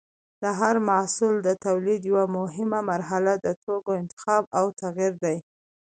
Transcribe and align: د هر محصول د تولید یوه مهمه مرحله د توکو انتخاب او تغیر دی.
د 0.41 0.45
هر 0.59 0.75
محصول 0.89 1.35
د 1.47 1.49
تولید 1.65 2.01
یوه 2.11 2.25
مهمه 2.37 2.79
مرحله 2.91 3.33
د 3.45 3.47
توکو 3.63 3.91
انتخاب 4.01 4.43
او 4.59 4.65
تغیر 4.83 5.13
دی. 5.23 5.37